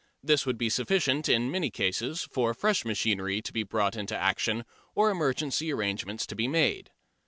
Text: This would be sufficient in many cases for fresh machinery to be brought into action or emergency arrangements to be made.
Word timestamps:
This 0.23 0.47
would 0.47 0.57
be 0.57 0.67
sufficient 0.69 1.29
in 1.29 1.51
many 1.51 1.69
cases 1.69 2.23
for 2.31 2.55
fresh 2.55 2.83
machinery 2.85 3.39
to 3.43 3.53
be 3.53 3.61
brought 3.61 3.95
into 3.95 4.17
action 4.17 4.65
or 4.95 5.11
emergency 5.11 5.71
arrangements 5.71 6.25
to 6.25 6.35
be 6.35 6.47
made. 6.47 6.89